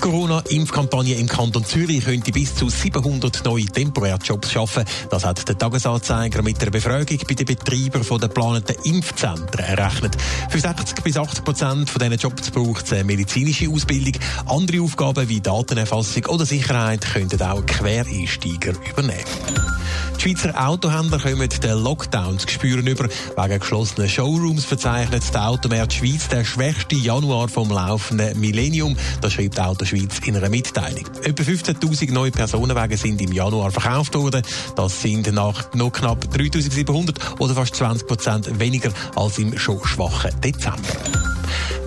[0.00, 4.84] Corona-Impfkampagne im Kanton Zürich könnte bis zu 700 neue Temporärjobs schaffen.
[5.10, 10.16] Das hat der Tagesanzeiger mit der Befragung bei den Betreibern der geplanten Impfzentren errechnet.
[10.50, 14.20] Für 60 bis 80 Prozent von diesen Jobs braucht es eine medizinische Ausbildung.
[14.46, 19.24] Andere Aufgaben wie Datenerfassung oder Sicherheit könnten auch Quereinsteiger übernehmen.
[20.16, 23.04] Die Schweizer Autohändler kommen den Lockdown zu spüren über.
[23.36, 28.96] Wegen geschlossenen Showrooms verzeichnet der Automarkt Schweiz den schwächsten Januar vom laufenden Millennium.
[29.20, 31.04] Das schreibt Auto Schweiz in einer Mitteilung.
[31.22, 34.42] Etwa 15.000 neue Personenwagen sind im Januar verkauft worden.
[34.74, 40.32] Das sind nach noch knapp 3.700 oder fast 20 Prozent weniger als im schon schwachen
[40.40, 40.82] Dezember.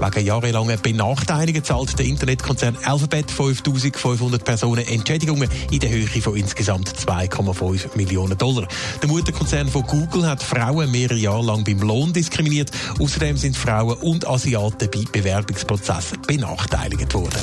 [0.00, 6.88] Wegen jahrelanger Benachteiligung zahlt der Internetkonzern Alphabet 5500 Personen Entschädigungen in der Höhe von insgesamt
[6.88, 8.68] 2,5 Millionen Dollar.
[9.02, 12.70] Der Mutterkonzern von Google hat Frauen mehrere Jahre lang beim Lohn diskriminiert.
[13.00, 17.40] Außerdem sind Frauen und Asiaten bei Bewerbungsprozessen benachteiligt worden.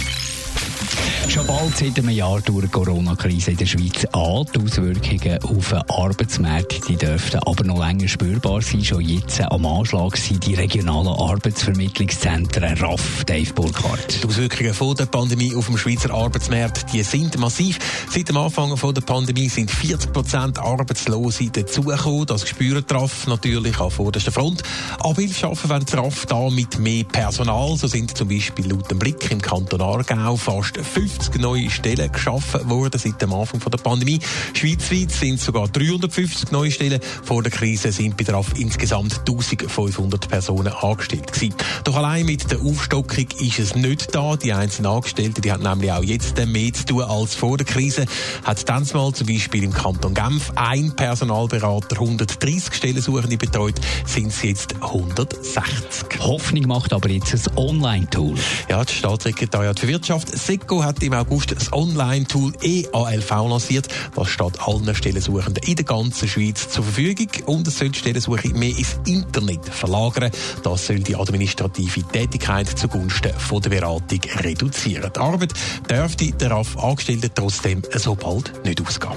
[1.30, 4.45] Schon bald seit einem Jahr durch die Corona-Krise in der Schweiz an.
[4.54, 8.84] Die Auswirkungen auf den Arbeitsmarkt die dürften aber noch länger spürbar sein.
[8.84, 14.23] Schon jetzt am Anschlag sind die regionalen Arbeitsvermittlungszentren RAF, Dave Burkhardt.
[14.23, 17.80] Die Auswirkungen von der Pandemie auf dem Schweizer Arbeitsmarkt die sind massiv.
[18.09, 22.28] Seit dem Anfang von der Pandemie sind 40 Prozent Arbeitslose dazugekommen.
[22.28, 24.64] Das die RAF natürlich an vorderster Front.
[25.00, 27.76] Abhilfe schaffen die RAF da mit mehr Personal.
[27.76, 30.78] So sind zum Beispiel laut dem Blick im Kanton Aargau fast
[31.16, 34.20] 50 neue Stellen geschaffen worden seit dem Anfang der Pandemie.
[34.54, 37.00] Schweizweit sind sogar 350 neue Stellen.
[37.24, 41.56] Vor der Krise sind bei der RAF insgesamt 1500 Personen angestellt gewesen.
[41.86, 44.36] Doch allein mit der Aufstockung ist es nicht da.
[44.36, 48.06] Die einzelnen Angestellten, die haben nämlich auch jetzt mehr zu tun als vor der Krise.
[48.44, 53.75] Hat dann mal zum Beispiel im Kanton Genf ein Personalberater 130 Stellensuchende betreut,
[54.06, 56.20] sind es jetzt 160.
[56.20, 58.36] Hoffnung macht aber jetzt ein Online-Tool.
[58.70, 63.88] Ja, das Staatssekretariat für Wirtschaft SECO hat im August das Online-Tool EALV lanciert.
[64.16, 68.50] Das steht allen Stellensuchenden in der ganzen Schweiz zur Verfügung und es soll die Stellensuche
[68.50, 70.32] mehr ins Internet verlagern.
[70.64, 75.12] Das soll die administrative Tätigkeit zugunsten von der Beratung reduzieren.
[75.16, 75.54] Die Arbeit
[75.90, 79.16] dürfte der RAF Angestellten trotzdem so bald nicht ausgehen.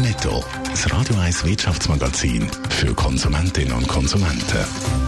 [0.00, 0.44] Netto.
[0.70, 5.07] Das Radio 1 Wirtschaftsmagazin für Konsumentinnen und Konsumenten.